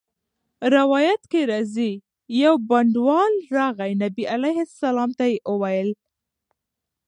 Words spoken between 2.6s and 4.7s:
بانډَوال راغی، نبي عليه